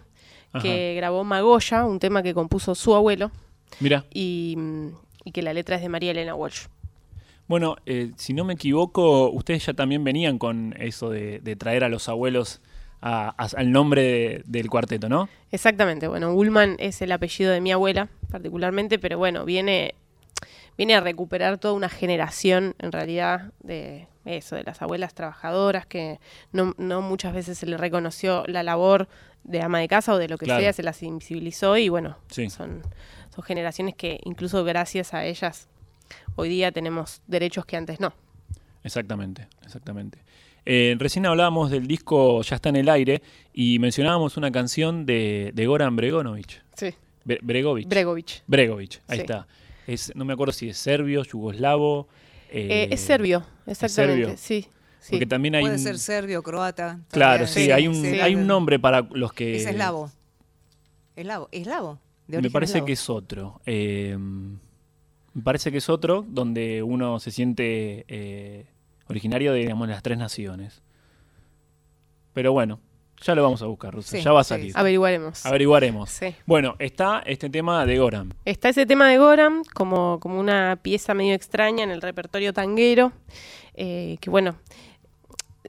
que 0.61 0.93
grabó 0.95 1.23
Magoya, 1.23 1.85
un 1.85 1.99
tema 1.99 2.23
que 2.23 2.33
compuso 2.33 2.73
su 2.75 2.95
abuelo, 2.95 3.31
mira. 3.79 4.05
y, 4.13 4.55
mm, 4.57 4.87
y 5.25 5.31
que 5.31 5.41
la 5.41 5.53
letra 5.53 5.75
es 5.75 5.81
de 5.81 5.89
María 5.89 6.11
Elena 6.11 6.33
Walsh. 6.35 6.65
Bueno, 7.47 7.77
eh, 7.85 8.11
si 8.17 8.33
no 8.33 8.43
me 8.43 8.53
equivoco, 8.53 9.29
ustedes 9.29 9.65
ya 9.65 9.73
también 9.73 10.03
venían 10.03 10.37
con 10.37 10.73
eso 10.79 11.09
de, 11.09 11.39
de 11.39 11.55
traer 11.55 11.83
a 11.83 11.89
los 11.89 12.09
abuelos 12.09 12.61
a- 13.01 13.33
a- 13.37 13.49
al 13.57 13.71
nombre 13.71 14.01
de- 14.01 14.43
del 14.45 14.69
cuarteto, 14.69 15.07
¿no? 15.07 15.29
Exactamente, 15.51 16.07
bueno, 16.07 16.33
Ullman 16.33 16.75
es 16.79 17.01
el 17.01 17.11
apellido 17.11 17.51
de 17.51 17.61
mi 17.61 17.71
abuela, 17.71 18.09
particularmente, 18.31 18.99
pero 18.99 19.17
bueno, 19.17 19.45
viene, 19.45 19.93
viene 20.77 20.95
a 20.95 21.01
recuperar 21.01 21.57
toda 21.57 21.73
una 21.73 21.89
generación, 21.89 22.75
en 22.79 22.91
realidad, 22.91 23.51
de 23.63 24.07
eso, 24.25 24.55
de 24.55 24.63
las 24.63 24.81
abuelas 24.81 25.13
trabajadoras, 25.13 25.85
que 25.85 26.19
no, 26.51 26.73
no 26.77 27.01
muchas 27.01 27.33
veces 27.33 27.57
se 27.57 27.65
le 27.65 27.77
reconoció 27.77 28.43
la 28.47 28.61
labor 28.63 29.07
de 29.43 29.61
ama 29.61 29.79
de 29.79 29.87
casa 29.87 30.13
o 30.13 30.17
de 30.17 30.27
lo 30.27 30.37
que 30.37 30.45
Claro. 30.45 30.61
sea, 30.61 30.73
se 30.73 30.83
las 30.83 31.01
invisibilizó 31.03 31.77
y 31.77 31.87
bueno, 31.89 32.17
Sí. 32.29 32.49
son, 32.49 32.81
son 33.33 33.43
generaciones 33.43 33.95
que 33.95 34.19
incluso 34.25 34.63
gracias 34.65 35.13
a 35.13 35.23
ellas 35.25 35.69
hoy 36.35 36.49
día 36.49 36.71
tenemos 36.71 37.21
derechos 37.27 37.65
que 37.65 37.77
antes 37.77 37.99
no. 37.99 38.13
Exactamente, 38.83 39.47
exactamente. 39.65 40.19
Eh, 40.65 40.95
recién 40.99 41.25
hablábamos 41.25 41.71
del 41.71 41.87
disco 41.87 42.41
Ya 42.41 42.55
está 42.57 42.67
en 42.69 42.75
el 42.75 42.89
aire 42.89 43.21
y 43.53 43.79
mencionábamos 43.79 44.35
una 44.35 44.51
canción 44.51 45.05
de, 45.05 45.51
de 45.53 45.65
Goran 45.65 45.95
Bregonovich. 45.95 46.61
Sí. 46.75 46.93
Bre- 47.25 47.39
Bregovic. 47.41 47.87
Bregovic. 47.87 48.43
Bregovic, 48.47 49.01
ahí 49.07 49.17
Sí. 49.17 49.21
está. 49.21 49.47
Es, 49.87 50.15
no 50.15 50.25
me 50.25 50.33
acuerdo 50.33 50.53
si 50.53 50.69
es 50.69 50.77
serbio, 50.77 51.23
yugoslavo. 51.23 52.07
Eh, 52.51 52.67
eh, 52.69 52.87
es 52.91 53.01
serbio, 53.01 53.43
exactamente, 53.65 54.21
serbio. 54.21 54.37
sí. 54.37 54.67
sí. 54.99 55.11
Porque 55.11 55.25
también 55.25 55.55
hay 55.55 55.63
Puede 55.63 55.75
un, 55.75 55.81
ser 55.81 55.97
serbio, 55.97 56.43
croata. 56.43 56.99
Claro, 57.09 57.47
sí, 57.47 57.71
hay 57.71 57.87
un, 57.87 57.95
sí. 57.95 58.19
hay 58.19 58.35
un 58.35 58.45
nombre 58.45 58.77
para 58.77 59.01
los 59.01 59.33
que... 59.33 59.55
Es 59.55 59.65
eslavo. 59.65 60.11
Eslavo. 61.15 61.49
Eslavo. 61.51 61.99
de 62.27 62.41
Me 62.41 62.51
parece 62.51 62.73
eslavo. 62.73 62.85
que 62.85 62.93
es 62.93 63.09
otro. 63.09 63.61
Eh, 63.65 64.17
me 65.37 65.43
parece 65.43 65.71
que 65.71 65.77
es 65.77 65.87
otro 65.89 66.25
donde 66.27 66.81
uno 66.83 67.19
se 67.19 67.31
siente 67.31 68.05
eh, 68.07 68.65
originario 69.07 69.53
de 69.53 69.59
digamos, 69.59 69.87
las 69.87 70.01
tres 70.01 70.17
naciones. 70.17 70.81
Pero 72.33 72.53
bueno, 72.53 72.79
ya 73.21 73.35
lo 73.35 73.43
vamos 73.43 73.61
a 73.61 73.65
buscar, 73.65 73.93
Rusa. 73.93 74.17
Sí, 74.17 74.23
ya 74.23 74.31
va 74.31 74.41
a 74.41 74.43
salir. 74.43 74.71
sí. 74.73 74.79
Averiguaremos. 74.79 75.45
Averiguaremos. 75.45 76.09
Sí. 76.09 76.35
Bueno, 76.45 76.75
está 76.79 77.23
este 77.25 77.49
tema 77.49 77.85
de 77.85 77.97
Goran. 77.97 78.33
Está 78.45 78.69
ese 78.69 78.85
tema 78.85 79.09
de 79.09 79.17
Goran 79.17 79.63
como, 79.73 80.19
como 80.19 80.39
una 80.39 80.77
pieza 80.81 81.13
medio 81.13 81.33
extraña 81.33 81.83
en 81.83 81.89
el 81.91 82.01
repertorio 82.01 82.53
tanguero, 82.53 83.11
eh, 83.73 84.17
que 84.21 84.29
bueno, 84.29 84.55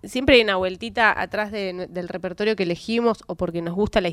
siempre 0.05 0.37
hay 0.37 0.43
una 0.43 0.57
vueltita 0.57 1.19
atrás 1.21 1.51
de- 1.51 1.87
del 1.89 2.09
repertorio 2.09 2.55
que 2.57 2.63
elegimos 2.65 3.25
o 3.27 3.35
porque 3.35 3.63
nos 3.63 3.75
gusta 3.75 4.01
la 4.01 4.11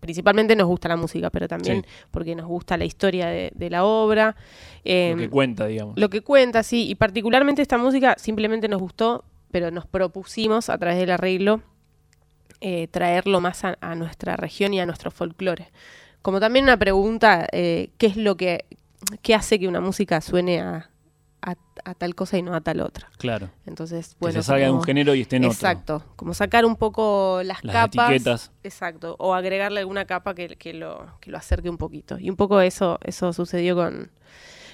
principalmente 0.00 0.54
nos 0.54 0.66
gusta 0.66 0.88
la 0.88 0.96
música, 0.96 1.30
pero 1.30 1.48
también 1.48 1.82
Sí. 1.82 1.88
porque 2.10 2.34
nos 2.34 2.46
gusta 2.46 2.76
la 2.76 2.84
historia 2.84 3.26
de, 3.26 3.50
de 3.54 3.70
la 3.70 3.84
obra. 3.84 4.36
eh, 4.84 5.12
lo 5.12 5.22
que 5.22 5.30
cuenta, 5.30 5.66
digamos. 5.66 5.98
lo 5.98 6.10
que 6.10 6.20
cuenta, 6.20 6.62
sí, 6.62 6.86
y 6.90 6.94
particularmente 6.94 7.62
esta 7.62 7.78
música 7.78 8.14
simplemente 8.18 8.68
nos 8.68 8.82
gustó, 8.82 9.24
pero 9.50 9.70
nos 9.70 9.86
propusimos 9.86 10.68
a 10.68 10.76
través 10.76 10.98
del 10.98 11.10
arreglo 11.10 11.62
eh, 12.60 12.88
traerlo 12.88 13.40
más 13.40 13.64
a, 13.64 13.76
a 13.80 13.94
nuestra 13.94 14.36
región 14.36 14.72
y 14.74 14.80
a 14.80 14.86
nuestro 14.86 15.10
folclore. 15.10 15.70
Como 16.22 16.40
también 16.40 16.64
una 16.64 16.76
pregunta, 16.78 17.46
eh, 17.52 17.90
¿qué 17.98 18.06
es 18.06 18.16
lo 18.16 18.36
que 18.36 18.64
qué 19.22 19.34
hace 19.34 19.58
que 19.58 19.68
una 19.68 19.80
música 19.80 20.20
suene 20.22 20.60
a, 20.60 20.88
a- 21.42 21.54
a 21.84 21.94
tal 21.94 22.14
cosa 22.14 22.38
y 22.38 22.42
no 22.42 22.54
a 22.54 22.62
tal 22.62 22.80
otra? 22.80 23.10
Claro. 23.18 23.50
Entonces, 23.66 24.10
Que 24.10 24.16
bueno, 24.20 24.40
se 24.40 24.46
salga 24.46 24.64
de 24.66 24.72
un 24.72 24.82
género 24.82 25.14
y 25.14 25.20
esté 25.20 25.36
en 25.36 25.44
otro. 25.44 25.52
Exacto, 25.52 26.04
como 26.16 26.32
sacar 26.32 26.64
un 26.64 26.76
poco 26.76 27.42
las, 27.44 27.62
Las 27.62 27.74
capas. 27.74 28.08
etiquetas. 28.10 28.52
Exacto, 28.62 29.16
o 29.18 29.34
agregarle 29.34 29.80
alguna 29.80 30.06
capa 30.06 30.34
que, 30.34 30.56
que 30.56 30.72
lo, 30.72 31.18
que 31.20 31.30
lo 31.30 31.36
acerque 31.36 31.68
un 31.68 31.76
poquito. 31.76 32.18
Y 32.18 32.30
un 32.30 32.36
poco 32.36 32.60
eso, 32.62 32.98
eso 33.04 33.34
sucedió 33.34 33.76
con, 33.76 34.10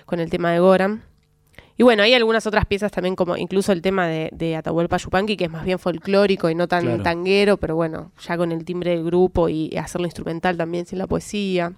con 0.06 0.20
el 0.20 0.30
tema 0.30 0.52
de 0.52 0.60
Goran. 0.60 1.02
Y 1.80 1.82
bueno, 1.82 2.02
hay 2.02 2.12
algunas 2.12 2.46
otras 2.46 2.66
piezas 2.66 2.92
también, 2.92 3.16
como 3.16 3.38
incluso 3.38 3.72
el 3.72 3.80
tema 3.80 4.06
de, 4.06 4.28
de 4.32 4.54
Atahualpa 4.54 4.98
Yupanqui, 4.98 5.38
que 5.38 5.46
es 5.46 5.50
más 5.50 5.64
bien 5.64 5.78
folclórico 5.78 6.50
y 6.50 6.54
no 6.54 6.68
tan 6.68 6.82
Claro. 6.84 7.02
tanguero, 7.02 7.56
pero 7.56 7.74
bueno, 7.74 8.12
ya 8.20 8.36
con 8.36 8.52
el 8.52 8.66
timbre 8.66 8.90
del 8.90 9.02
grupo 9.02 9.48
y 9.48 9.74
hacerlo 9.78 10.06
instrumental 10.06 10.58
también 10.58 10.84
sin 10.84 10.98
la 10.98 11.06
poesía. 11.06 11.72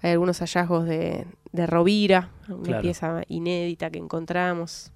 Hay 0.00 0.12
algunos 0.12 0.38
hallazgos 0.38 0.86
de, 0.86 1.26
de 1.52 1.66
Rovira, 1.66 2.30
una 2.48 2.62
Claro. 2.62 2.80
pieza 2.80 3.22
inédita 3.28 3.90
que 3.90 3.98
encontramos. 3.98 4.92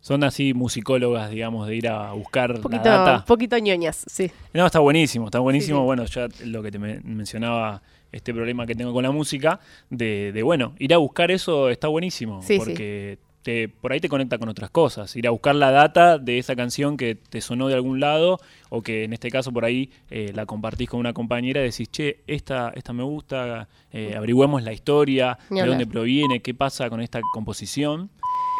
Son 0.00 0.24
así 0.24 0.52
musicólogas, 0.52 1.30
digamos, 1.30 1.68
de 1.68 1.76
ir 1.76 1.86
a 1.88 2.10
buscar 2.14 2.50
Un 2.50 2.56
la 2.56 2.62
poquito, 2.62 2.82
data. 2.88 3.24
poquito 3.24 3.56
ñoñas, 3.56 4.04
sí. 4.08 4.32
No, 4.52 4.66
está 4.66 4.80
buenísimo, 4.80 5.26
está 5.26 5.38
buenísimo. 5.38 5.78
Sí, 5.78 5.82
sí. 5.82 5.86
Bueno, 5.86 6.04
ya 6.06 6.26
lo 6.44 6.60
que 6.60 6.72
te 6.72 6.80
me- 6.80 6.98
mencionaba, 7.04 7.82
este 8.12 8.32
problema 8.32 8.66
que 8.66 8.74
tengo 8.74 8.92
con 8.92 9.02
la 9.02 9.10
música, 9.10 9.58
de, 9.90 10.30
de, 10.32 10.42
bueno, 10.42 10.74
ir 10.78 10.94
a 10.94 10.98
buscar 10.98 11.30
eso 11.30 11.68
está 11.70 11.88
buenísimo, 11.88 12.42
Sí, 12.42 12.54
sí. 12.54 12.58
porque 12.58 13.18
Te, 13.42 13.68
por 13.68 13.92
ahí 13.92 13.98
te 13.98 14.08
conecta 14.08 14.38
con 14.38 14.48
otras 14.48 14.70
cosas. 14.70 15.16
Ir 15.16 15.26
a 15.26 15.30
buscar 15.30 15.56
la 15.56 15.72
data 15.72 16.16
de 16.18 16.38
esa 16.38 16.54
canción 16.54 16.96
que 16.96 17.16
te 17.16 17.40
sonó 17.40 17.66
de 17.66 17.74
algún 17.74 17.98
lado, 17.98 18.38
o 18.68 18.82
que 18.82 19.02
en 19.02 19.12
este 19.12 19.30
caso 19.32 19.50
por 19.50 19.64
ahí 19.64 19.90
eh, 20.10 20.30
la 20.32 20.46
compartís 20.46 20.88
con 20.88 21.00
una 21.00 21.12
compañera 21.12 21.60
y 21.60 21.64
decís, 21.64 21.90
che, 21.90 22.20
esta, 22.28 22.70
esta 22.76 22.92
me 22.92 23.02
gusta, 23.02 23.68
eh, 23.90 24.14
averigüemos 24.16 24.62
la 24.62 24.72
historia, 24.72 25.38
de 25.50 25.66
dónde 25.66 25.86
proviene, 25.88 26.40
qué 26.40 26.54
pasa 26.54 26.88
con 26.88 27.00
esta 27.00 27.20
composición. 27.32 28.10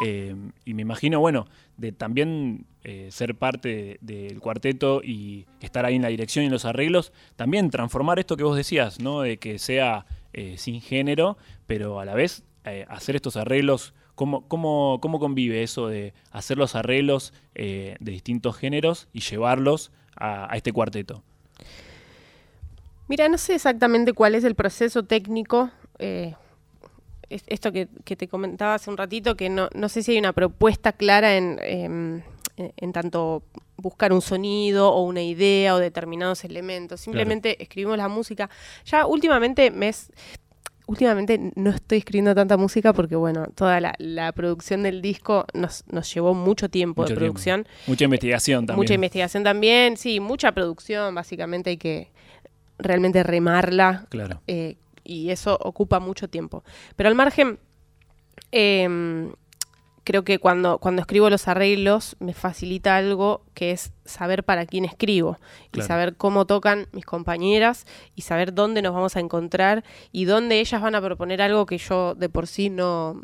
Eh, 0.00 0.34
y 0.64 0.74
me 0.74 0.82
imagino, 0.82 1.20
bueno, 1.20 1.46
de 1.76 1.92
también 1.92 2.64
eh, 2.84 3.08
ser 3.10 3.34
parte 3.36 3.98
de- 4.00 4.24
del 4.28 4.40
cuarteto 4.40 5.02
y 5.04 5.46
estar 5.60 5.84
ahí 5.84 5.96
en 5.96 6.02
la 6.02 6.08
dirección 6.08 6.42
y 6.44 6.46
en 6.46 6.52
los 6.52 6.64
arreglos, 6.64 7.12
también 7.36 7.70
transformar 7.70 8.18
esto 8.18 8.36
que 8.36 8.44
vos 8.44 8.56
decías, 8.56 9.00
¿no? 9.00 9.20
De 9.20 9.36
que 9.38 9.58
sea 9.58 10.06
eh, 10.32 10.56
sin 10.58 10.80
género, 10.80 11.36
pero 11.66 12.00
a 12.00 12.04
la 12.04 12.14
vez 12.14 12.42
hacer 12.88 13.16
estos 13.16 13.36
arreglos, 13.36 13.92
¿cómo, 14.14 14.46
cómo, 14.48 14.98
cómo 15.02 15.18
convive 15.18 15.62
eso 15.64 15.88
de 15.88 16.14
hacer 16.30 16.56
los 16.56 16.74
arreglos 16.76 17.32
de 17.54 17.96
distintos 18.00 18.56
géneros 18.56 19.08
y 19.12 19.20
llevarlos 19.20 19.90
a, 20.16 20.52
a 20.52 20.56
este 20.56 20.72
cuarteto? 20.72 21.22
Mira, 23.08 23.28
no 23.28 23.36
sé 23.36 23.54
exactamente 23.56 24.12
cuál 24.12 24.34
es 24.34 24.44
el 24.44 24.54
proceso 24.54 25.02
técnico. 25.02 25.70
eh, 25.98 26.34
es- 27.34 27.44
esto 27.46 27.72
que, 27.72 27.88
que 28.04 28.16
te 28.16 28.28
comentaba 28.28 28.74
hace 28.74 28.90
un 28.90 28.96
ratito, 28.96 29.36
que 29.36 29.48
no, 29.48 29.68
no 29.74 29.88
sé 29.88 30.02
si 30.02 30.12
hay 30.12 30.18
una 30.18 30.32
propuesta 30.32 30.92
clara 30.92 31.36
en, 31.36 31.58
em, 31.62 32.22
en, 32.56 32.92
tanto 32.92 33.42
buscar 33.76 34.12
un 34.12 34.20
sonido 34.22 34.92
o 34.92 35.02
una 35.02 35.22
idea 35.22 35.74
o 35.74 35.78
determinados 35.78 36.44
elementos. 36.44 37.00
Simplemente 37.00 37.60
escribimos 37.62 37.96
la 37.98 38.08
música. 38.08 38.48
Ya 38.84 39.06
últimamente 39.06 39.70
me 39.70 39.88
es, 39.88 40.12
últimamente 40.86 41.52
no 41.56 41.70
estoy 41.70 41.98
escribiendo 41.98 42.34
tanta 42.34 42.56
música 42.56 42.92
porque, 42.92 43.16
bueno, 43.16 43.46
toda 43.54 43.80
la, 43.80 43.94
la 43.98 44.32
producción 44.32 44.82
del 44.82 45.00
disco 45.02 45.46
nos, 45.54 45.84
nos 45.90 46.12
llevó 46.12 46.34
mucho 46.34 46.68
tiempo 46.68 47.02
Mucho 47.02 47.14
de 47.14 47.18
tiempo. 47.20 47.32
producción. 47.34 47.66
Mucha 47.86 48.04
investigación 48.04 48.66
también. 48.66 48.76
Mucha 48.84 48.94
investigación 48.94 49.42
también, 49.44 49.96
sí, 49.96 50.20
mucha 50.20 50.52
producción, 50.52 51.14
básicamente 51.14 51.70
hay 51.70 51.76
que 51.78 52.08
realmente 52.78 53.22
remarla 53.22 54.06
Claro. 54.10 54.40
eh, 54.46 54.76
y 55.04 55.30
eso 55.30 55.58
ocupa 55.60 56.00
mucho 56.00 56.28
tiempo. 56.28 56.64
Pero 56.96 57.08
al 57.08 57.14
margen, 57.14 57.58
em, 58.50 59.32
creo 60.04 60.24
que 60.24 60.38
cuando, 60.38 60.78
cuando 60.78 61.00
escribo 61.00 61.30
los 61.30 61.48
arreglos 61.48 62.16
me 62.18 62.34
facilita 62.34 62.96
algo 62.96 63.44
que 63.54 63.70
es 63.70 63.92
saber 64.04 64.44
para 64.44 64.66
quién 64.66 64.84
escribo 64.84 65.38
y 65.72 65.82
saber 65.82 66.16
cómo 66.16 66.46
tocan 66.46 66.88
mis 66.92 67.04
compañeras 67.04 67.86
y 68.14 68.22
saber 68.22 68.52
dónde 68.54 68.82
nos 68.82 68.94
vamos 68.94 69.16
a 69.16 69.20
encontrar 69.20 69.84
y 70.10 70.24
dónde 70.24 70.60
ellas 70.60 70.82
van 70.82 70.94
a 70.94 71.00
proponer 71.00 71.40
algo 71.42 71.66
que 71.66 71.78
yo 71.78 72.14
de 72.14 72.28
por 72.28 72.46
sí 72.46 72.68
no, 72.68 73.22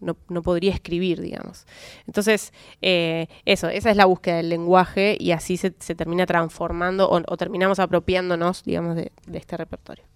no, 0.00 0.16
no 0.28 0.42
podría 0.42 0.72
escribir, 0.72 1.20
digamos. 1.20 1.66
Entonces, 2.06 2.52
eh, 2.82 3.26
eso, 3.44 3.68
esa 3.68 3.90
es 3.90 3.96
la 3.96 4.06
búsqueda 4.06 4.36
del 4.36 4.48
lenguaje 4.48 5.16
y 5.18 5.32
así 5.32 5.56
se, 5.56 5.74
se 5.78 5.94
termina 5.94 6.26
transformando 6.26 7.08
o, 7.08 7.20
o 7.26 7.36
terminamos 7.36 7.78
apropiándonos, 7.78 8.62
digamos, 8.64 8.96
de, 8.96 9.12
de 9.26 9.38
este 9.38 9.56
repertorio. 9.56 10.09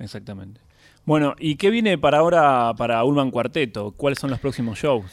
Exactamente. 0.00 0.60
Bueno, 1.04 1.34
¿y 1.38 1.54
qué 1.56 1.70
viene 1.70 1.96
para 1.98 2.18
ahora 2.18 2.72
para 2.76 3.04
Ulman 3.04 3.30
Cuarteto? 3.30 3.92
¿Cuáles 3.92 4.18
son 4.18 4.30
los 4.30 4.40
próximos 4.40 4.78
shows? 4.78 5.04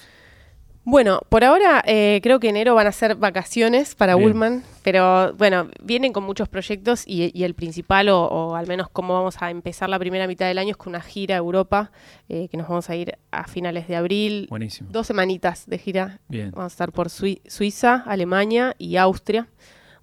Bueno, 0.90 1.20
por 1.28 1.44
ahora 1.44 1.84
eh, 1.86 2.22
creo 2.24 2.40
que 2.40 2.48
enero 2.48 2.74
van 2.74 2.88
a 2.88 2.94
ser 2.94 3.16
vacaciones 3.16 3.94
para 3.94 4.16
Bien. 4.16 4.30
Ullman, 4.30 4.64
pero 4.84 5.34
bueno, 5.34 5.68
vienen 5.84 6.14
con 6.14 6.24
muchos 6.24 6.48
proyectos 6.48 7.04
y, 7.06 7.38
y 7.38 7.44
el 7.44 7.56
principal, 7.56 8.08
o, 8.08 8.22
o 8.24 8.56
al 8.56 8.68
menos 8.68 8.88
cómo 8.90 9.14
vamos 9.14 9.42
a 9.42 9.52
empezar 9.52 9.90
la 9.90 10.00
primera 10.00 10.28
mitad 10.28 10.46
del 10.48 10.58
año, 10.58 10.72
es 10.72 10.78
con 10.78 10.92
una 10.92 11.02
gira 11.02 11.36
a 11.36 11.40
Europa, 11.40 11.92
eh, 12.30 12.48
que 12.48 12.56
nos 12.56 12.70
vamos 12.70 12.90
a 12.90 12.96
ir 12.96 13.18
a 13.32 13.48
finales 13.50 13.90
de 13.90 13.98
abril, 13.98 14.48
Buenísimo. 14.50 14.90
dos 14.90 15.08
semanitas 15.08 15.66
de 15.68 15.78
gira. 15.78 16.22
Bien. 16.30 16.52
Vamos 16.52 16.72
a 16.72 16.74
estar 16.74 16.94
por 16.94 17.10
Sui- 17.10 17.42
Suiza, 17.48 18.04
Alemania 18.08 18.74
y 18.78 18.96
Austria. 18.96 19.50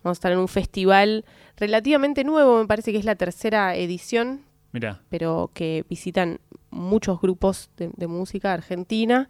Vamos 0.02 0.16
a 0.16 0.18
estar 0.18 0.32
en 0.32 0.38
un 0.38 0.48
festival 0.48 1.24
relativamente 1.56 2.24
nuevo, 2.24 2.58
me 2.60 2.66
parece 2.66 2.92
que 2.92 2.98
es 2.98 3.06
la 3.06 3.14
tercera 3.14 3.74
edición, 3.74 4.42
Mirá, 4.74 5.00
pero 5.08 5.50
que 5.54 5.84
visitan 5.88 6.40
muchos 6.70 7.20
grupos 7.20 7.70
de, 7.76 7.90
de 7.96 8.06
música 8.08 8.52
argentina, 8.52 9.28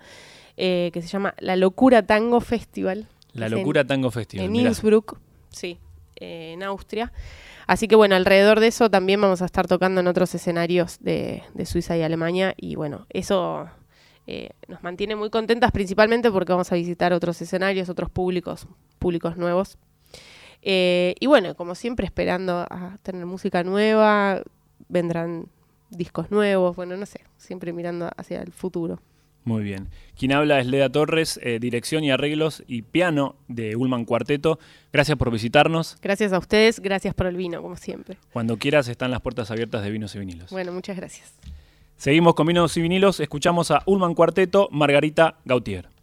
eh, 0.56 0.90
que 0.94 1.02
se 1.02 1.08
llama 1.08 1.34
La 1.38 1.54
Locura 1.56 2.02
Tango 2.06 2.40
Festival. 2.40 3.06
La 3.34 3.46
en- 3.46 3.52
Locura 3.52 3.84
Tango 3.84 4.10
Festival. 4.10 4.46
En 4.46 4.52
mirá. 4.52 4.70
Innsbruck, 4.70 5.18
sí, 5.50 5.78
eh, 6.16 6.52
en 6.54 6.62
Austria. 6.62 7.12
Así 7.66 7.88
que 7.88 7.94
bueno, 7.94 8.14
alrededor 8.16 8.58
de 8.60 8.68
eso 8.68 8.90
también 8.90 9.20
vamos 9.20 9.42
a 9.42 9.44
estar 9.44 9.66
tocando 9.66 10.00
en 10.00 10.06
otros 10.06 10.34
escenarios 10.34 10.96
de, 11.00 11.42
de 11.52 11.66
Suiza 11.66 11.94
y 11.98 12.02
Alemania. 12.02 12.54
Y 12.56 12.74
bueno, 12.76 13.06
eso 13.10 13.68
eh, 14.26 14.48
nos 14.68 14.82
mantiene 14.82 15.14
muy 15.14 15.28
contentas 15.28 15.72
principalmente 15.72 16.30
porque 16.30 16.52
vamos 16.52 16.72
a 16.72 16.74
visitar 16.76 17.12
otros 17.12 17.40
escenarios, 17.42 17.90
otros 17.90 18.08
públicos, 18.08 18.66
públicos 18.98 19.36
nuevos. 19.36 19.76
Eh, 20.62 21.14
y 21.20 21.26
bueno, 21.26 21.54
como 21.54 21.74
siempre, 21.74 22.06
esperando 22.06 22.60
a 22.70 22.96
tener 23.02 23.26
música 23.26 23.62
nueva, 23.62 24.42
vendrán 24.88 25.46
discos 25.90 26.30
nuevos, 26.30 26.76
bueno, 26.76 26.96
no 26.96 27.06
sé, 27.06 27.20
siempre 27.36 27.72
mirando 27.72 28.10
hacia 28.16 28.42
el 28.42 28.52
futuro. 28.52 29.00
Muy 29.44 29.62
bien. 29.62 29.88
Quien 30.18 30.32
habla 30.32 30.58
es 30.58 30.66
Leda 30.66 30.90
Torres, 30.90 31.38
eh, 31.42 31.58
dirección 31.60 32.02
y 32.02 32.10
arreglos 32.10 32.64
y 32.66 32.82
piano 32.82 33.36
de 33.46 33.76
Ulman 33.76 34.06
Cuarteto. 34.06 34.58
Gracias 34.90 35.18
por 35.18 35.30
visitarnos. 35.30 35.98
Gracias 36.00 36.32
a 36.32 36.38
ustedes, 36.38 36.80
gracias 36.80 37.14
por 37.14 37.26
el 37.26 37.36
vino, 37.36 37.60
como 37.60 37.76
siempre. 37.76 38.16
Cuando 38.32 38.56
quieras 38.56 38.88
están 38.88 39.10
las 39.10 39.20
puertas 39.20 39.50
abiertas 39.50 39.84
de 39.84 39.90
Vinos 39.90 40.14
y 40.14 40.18
Vinilos. 40.18 40.50
Bueno, 40.50 40.72
muchas 40.72 40.96
gracias. 40.96 41.34
Seguimos 41.96 42.34
con 42.34 42.46
Vinos 42.46 42.74
y 42.76 42.82
Vinilos. 42.82 43.20
Escuchamos 43.20 43.70
a 43.70 43.82
Ulman 43.84 44.14
Cuarteto, 44.14 44.68
Margarita 44.72 45.36
Gautier. 45.44 45.93